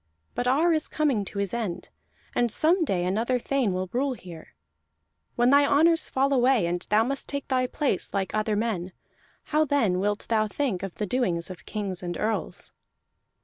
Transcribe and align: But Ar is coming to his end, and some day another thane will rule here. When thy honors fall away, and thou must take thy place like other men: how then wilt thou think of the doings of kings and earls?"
But 0.33 0.47
Ar 0.47 0.73
is 0.73 0.87
coming 0.87 1.23
to 1.25 1.37
his 1.37 1.53
end, 1.53 1.89
and 2.33 2.51
some 2.51 2.83
day 2.83 3.05
another 3.05 3.37
thane 3.37 3.71
will 3.71 3.87
rule 3.93 4.13
here. 4.13 4.55
When 5.35 5.51
thy 5.51 5.63
honors 5.63 6.09
fall 6.09 6.33
away, 6.33 6.65
and 6.65 6.81
thou 6.89 7.03
must 7.03 7.29
take 7.29 7.47
thy 7.47 7.67
place 7.67 8.11
like 8.11 8.33
other 8.33 8.55
men: 8.55 8.93
how 9.43 9.63
then 9.63 9.99
wilt 9.99 10.25
thou 10.27 10.47
think 10.47 10.81
of 10.81 10.95
the 10.95 11.05
doings 11.05 11.51
of 11.51 11.67
kings 11.67 12.01
and 12.01 12.17
earls?" 12.17 12.71